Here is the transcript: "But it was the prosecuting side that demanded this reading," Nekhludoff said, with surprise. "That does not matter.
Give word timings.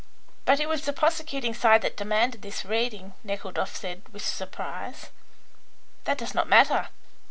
"But 0.45 0.59
it 0.59 0.67
was 0.67 0.81
the 0.85 0.93
prosecuting 0.93 1.53
side 1.53 1.83
that 1.83 1.95
demanded 1.95 2.41
this 2.41 2.65
reading," 2.65 3.13
Nekhludoff 3.23 3.75
said, 3.75 4.01
with 4.11 4.25
surprise. 4.25 5.11
"That 6.05 6.17
does 6.17 6.33
not 6.33 6.47
matter. 6.47 6.87